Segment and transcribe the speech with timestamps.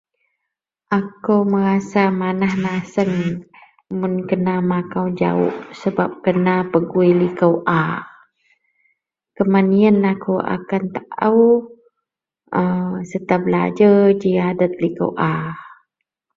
[0.99, 3.11] Ako merasa manah naseng
[3.99, 7.49] mun kena makau jawok sebab kena pegui liko
[7.81, 7.83] a,
[9.35, 11.45] keman iyen ako akan tao
[12.61, 12.63] a
[13.09, 15.33] serta belajar g adet liko a.